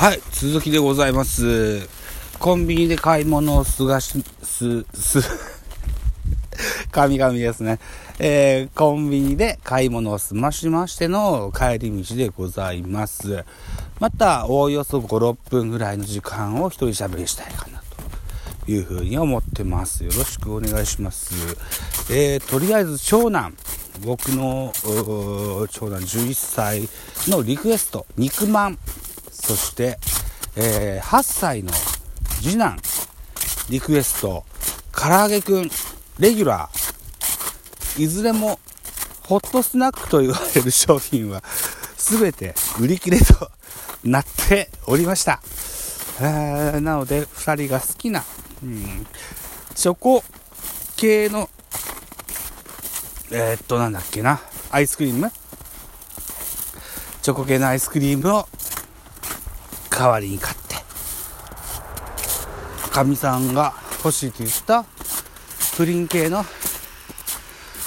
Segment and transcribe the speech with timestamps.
[0.00, 1.86] はい、続きでございます。
[2.38, 5.20] コンビニで買い物をすがし、す、す、
[6.90, 7.78] 神々ですね。
[8.18, 13.44] えー、コンビニで買い物を済ましましての帰り道でございます。
[13.98, 17.82] また、おおよそ5、6分ぐらいの時間を一人喋りしたいかな
[18.64, 20.02] というふうに思ってます。
[20.02, 21.34] よろしくお願いします。
[22.08, 23.54] えー、とりあえず長男、
[24.02, 24.72] 僕の
[25.70, 26.88] 長男11歳
[27.28, 28.78] のリクエスト、肉まん。
[29.50, 29.98] そして、
[30.54, 31.72] えー8歳の
[32.40, 32.78] 次男、
[33.68, 34.44] リクエスト、
[34.92, 35.68] 唐揚げくん、
[36.20, 38.00] レギュラー。
[38.00, 38.60] いずれも、
[39.22, 41.42] ホットスナックと言われる商品は、
[41.96, 43.50] すべて売り切れと
[44.04, 45.42] なっておりました。
[46.20, 48.22] えなので、二人が好きな、
[48.62, 49.04] うん、
[49.74, 50.22] チョコ
[50.96, 51.50] 系の、
[53.32, 54.40] えーっと、なんだっけな、
[54.70, 55.32] アイスクリーム？
[57.20, 58.48] チョコ系のアイスクリームを
[60.00, 60.76] 代わりに買って。
[62.90, 64.86] かみさんが欲しいと言った
[65.76, 66.42] プリン系の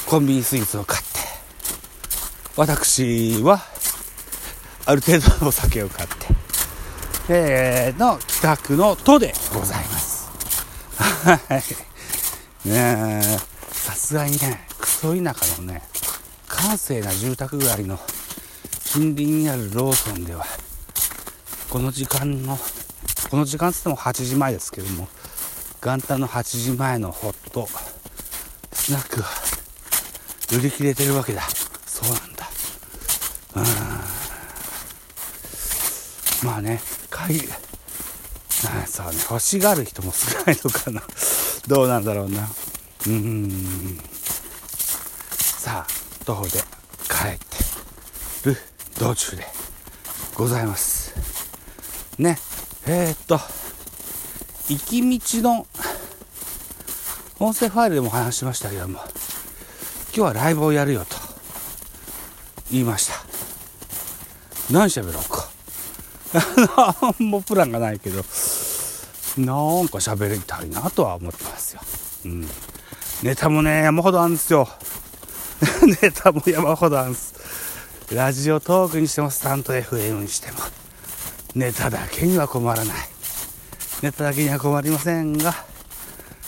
[0.06, 1.08] コンビニスイーツを買って。
[2.56, 3.62] 私は
[4.86, 6.16] ある程度のお酒を買って。
[7.30, 10.30] えーの帰宅の途でございます。
[11.26, 12.70] はい。
[12.70, 13.40] ねえ。
[13.72, 15.82] さすがにねクソ田舎のね
[16.48, 18.00] 閑静な住宅街の
[18.86, 20.46] 近隣にあるローソンでは
[21.74, 22.56] この時間の
[23.32, 25.08] この時間っつっても8時前ですけども
[25.82, 27.68] 元旦の8時前のホット
[28.72, 29.26] スナックが
[30.56, 31.42] 売り切れてるわけだ。
[31.88, 32.48] そうなんだ。
[33.56, 33.60] う
[36.46, 36.48] ん。
[36.48, 36.80] まあね
[37.10, 37.46] 買いな
[38.84, 39.18] んさあね。
[39.28, 41.02] 欲しがる人も少ないのかな。
[41.68, 42.48] どうなんだろうな。
[43.08, 44.00] うん。
[45.40, 45.92] さあ
[46.24, 46.64] 徒歩で
[47.10, 47.40] 帰っ
[48.44, 48.58] てる
[49.00, 49.48] 道中で
[50.36, 51.03] ございます。
[52.18, 52.38] ね。
[52.86, 53.40] えー、っと
[54.70, 55.68] 行き道の
[57.40, 59.06] 音声ファイルでも話しましたけども今
[60.14, 61.16] 日はライブをやるよと
[62.72, 63.14] 言いました。
[64.72, 65.50] 何喋ろうか。
[67.20, 71.82] 何もプランがないけどなんか喋りたいなとは思ってますよ、
[72.26, 72.50] うん、
[73.22, 74.68] ネタもね山ほどあるんですよ。
[76.02, 77.34] ネタも山ほどあるんです。
[78.12, 80.60] ラジオトークにしてもスタント FM にしても。
[81.56, 82.96] ネタだけには困らない。
[84.02, 85.54] ネタだけには困りませんが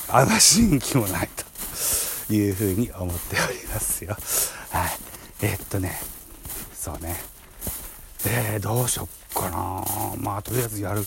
[0.09, 1.29] あまし人気もない
[2.27, 4.17] というふうに思っておりますよ。
[4.71, 4.89] はい。
[5.41, 5.99] えーっとね。
[6.73, 7.15] そうね。
[8.27, 9.83] えー、どうしよっかな。
[10.17, 11.03] まあとりあえずやる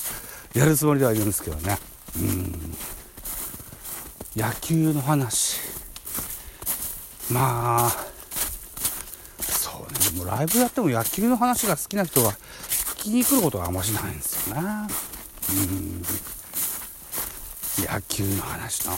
[0.55, 1.79] やるつもりではいるんですけどね。
[2.17, 2.77] うん。
[4.37, 5.59] 野球の話。
[7.31, 7.91] まあ
[9.41, 9.99] そうね。
[10.13, 12.33] でもライブやっても野球の話が好きな人が
[12.99, 14.63] 聞きに来ることがあんましないんですよね
[15.51, 16.03] うん。
[17.85, 18.93] 野球の話な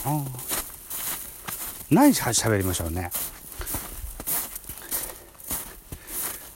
[1.89, 3.11] 何しゃべりましょうね。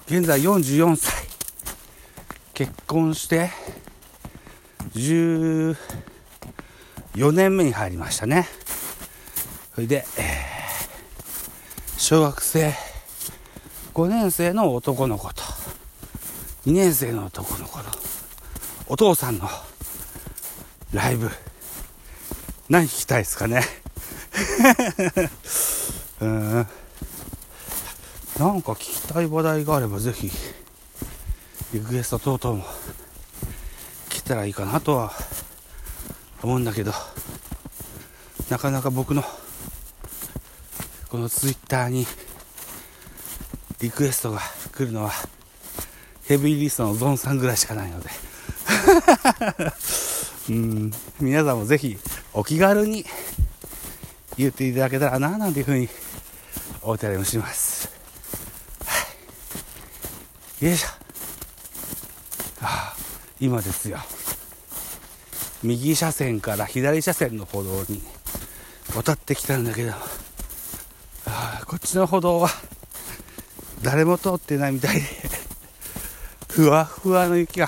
[0.07, 1.13] 現在44歳。
[2.53, 3.51] 結婚して
[4.93, 5.75] 14
[7.31, 8.47] 年目に入りましたね。
[9.73, 10.55] それで、えー
[11.97, 12.71] 小学生
[13.95, 15.54] 5年生の男の子と。
[16.65, 17.83] 2年生の男の子の
[18.87, 19.47] お父さんの
[20.93, 21.29] ライブ
[22.69, 23.61] 何聞きたいですかね？
[26.21, 26.67] うん。
[28.39, 30.31] なんか聞きたい話題があればぜひ
[31.73, 32.65] リクエスト等々も
[34.09, 35.13] 来たらいいかなとは
[36.41, 36.91] 思うんだけど
[38.49, 39.23] なかなか僕の
[41.09, 42.05] このツイッターに
[43.79, 44.41] リクエストが
[44.73, 45.13] 来るのは
[46.27, 48.09] ヘビーリストのゾンさんぐらいしかないので。
[50.49, 50.91] うん。
[51.19, 51.97] 皆さんもぜひ
[52.33, 53.05] お気軽に
[54.37, 55.87] 言っていただけたらななんていうふうに
[56.81, 57.89] 思ったりもします、
[58.85, 59.07] は
[60.61, 60.87] い、よいしょ。
[62.61, 62.95] ああ
[63.39, 63.99] 今ですよ。
[65.63, 68.01] 右車線から左車線の歩道に
[68.95, 69.93] 渡ってきたんだけど
[71.25, 72.49] ああこっちの歩道は
[73.81, 75.44] 誰も通ってないみたいで。
[76.55, 77.67] ふわふわの雪が。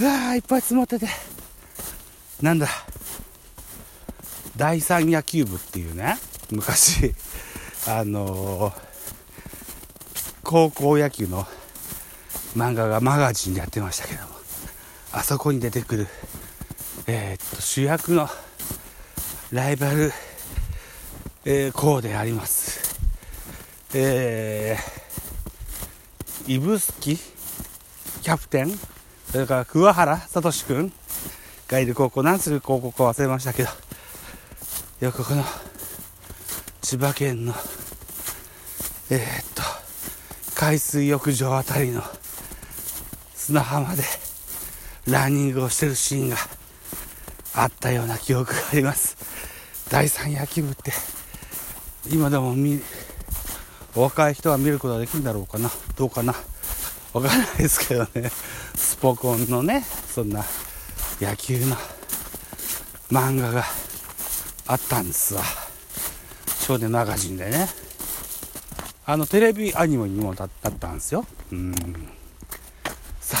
[0.00, 1.06] うわーいっぱい積もってて。
[2.42, 2.66] なんだ。
[4.56, 6.16] 第三野球部っていうね
[6.50, 7.14] 昔
[7.86, 8.86] あのー
[10.42, 11.46] 高校野球の
[12.56, 14.34] 漫画がマガジンでやってましたけども。
[15.12, 16.08] あそこに出てくる
[17.06, 18.28] えーっと主役の
[19.52, 20.12] ライバル、
[21.44, 22.80] えー校であります。
[23.94, 24.95] えー、
[26.46, 28.70] 指宿キャプテン
[29.30, 30.92] それから桑原聡くん
[31.68, 33.68] がいる高校何する高校か忘れましたけど
[35.00, 35.42] よくこの
[36.82, 37.54] 千葉県の
[39.10, 39.22] えー、っ
[39.54, 39.62] と
[40.54, 42.02] 海水浴場あたりの
[43.34, 44.02] 砂浜で
[45.06, 46.36] ランニングをしてるシーンが
[47.54, 49.16] あったような記憶があります。
[49.88, 50.92] 第三野球部って
[52.10, 52.80] 今でも見
[53.96, 55.70] お若い人は見ることができるんだろうかな。
[55.96, 56.34] どうかな。
[57.14, 58.30] わかんないですけどね。
[58.74, 60.44] スポコンのねそんな
[61.18, 61.74] 野球の
[63.10, 63.64] 漫画が
[64.66, 65.42] あったんですわ。
[66.60, 67.68] 少年マガジンでね。
[69.06, 71.24] あのテレビアニメにもだったんですよ。
[71.52, 71.72] うん。
[73.20, 73.38] さ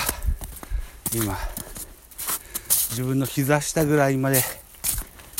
[1.14, 1.36] 今
[2.90, 4.42] 自分の膝下ぐらいまで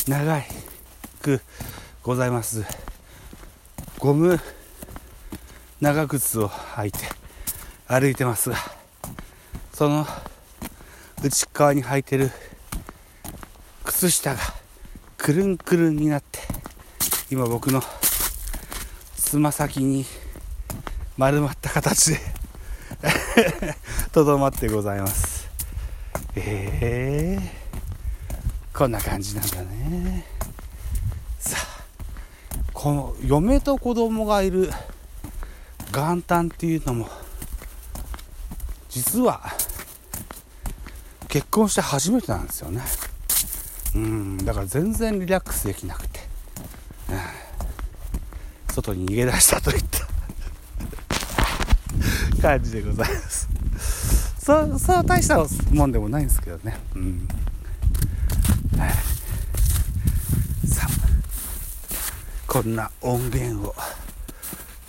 [0.07, 0.43] 長
[1.23, 1.41] く
[2.03, 2.65] ございます。
[3.99, 4.39] ゴム
[5.81, 6.99] 長靴を履いて
[7.87, 8.57] 歩いてますが
[9.73, 10.07] その
[11.23, 12.31] 内側に履いてる
[13.85, 14.41] 靴下が
[15.19, 16.41] くるんくるんになって
[17.31, 17.83] 今僕の
[19.17, 20.07] つま先に
[21.19, 22.21] 丸まった形で
[24.13, 25.47] とどまってございます。
[26.37, 30.27] えー、こんな感じなんだね。
[31.39, 31.85] さあ
[32.73, 34.71] この嫁と子供がいる
[35.97, 37.09] 元旦っていうのも
[38.91, 39.41] 実は
[41.27, 42.83] 結婚して初めてなんですよね。
[43.95, 46.21] うんだから全然リラックスできなくて、
[47.09, 50.07] うん、外に逃げ出したといった。
[52.43, 53.49] 感じでございます。
[54.39, 56.79] そうそう大したもんでもないんですけどね。
[56.95, 57.27] うん、
[60.69, 60.91] さあ
[62.47, 63.75] こんな音源を。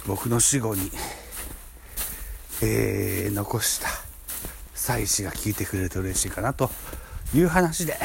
[0.08, 0.90] 僕の死後に、
[2.64, 3.90] えー、残した
[4.74, 6.70] 妻子が聞いてくれると嬉しいかなと
[7.36, 7.98] いう話で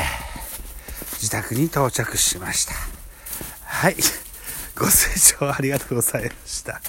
[1.13, 2.75] 自宅に到着しました。
[3.65, 3.97] はい。
[4.77, 6.81] ご清聴ありがとうございました。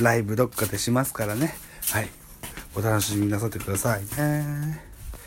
[0.00, 1.54] ライブどっかでしますからね。
[1.90, 2.08] はい。
[2.74, 4.89] お楽しみなさってくださいね。